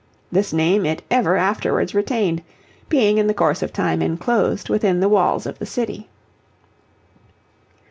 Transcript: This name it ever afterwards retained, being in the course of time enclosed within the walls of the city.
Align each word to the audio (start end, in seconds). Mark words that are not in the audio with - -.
This 0.31 0.51
name 0.51 0.83
it 0.83 1.03
ever 1.11 1.37
afterwards 1.37 1.93
retained, 1.93 2.41
being 2.89 3.19
in 3.19 3.27
the 3.27 3.35
course 3.35 3.61
of 3.61 3.71
time 3.71 4.01
enclosed 4.01 4.67
within 4.67 4.99
the 4.99 5.07
walls 5.07 5.45
of 5.45 5.59
the 5.59 5.65
city. 5.67 6.09